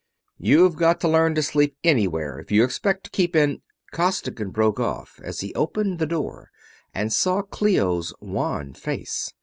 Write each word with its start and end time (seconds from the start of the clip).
"You've 0.39 0.77
got 0.77 0.99
to 1.01 1.07
learn 1.07 1.35
to 1.35 1.43
sleep 1.43 1.77
anywhere 1.83 2.39
if 2.39 2.51
you 2.51 2.63
expect 2.63 3.03
to 3.03 3.09
keep 3.11 3.35
in...." 3.35 3.61
Costigan 3.91 4.49
broke 4.49 4.79
off 4.79 5.19
as 5.23 5.41
he 5.41 5.53
opened 5.53 5.99
the 5.99 6.07
door 6.07 6.49
and 6.91 7.13
saw 7.13 7.43
Clio's 7.43 8.11
wan 8.19 8.73
face. 8.73 9.31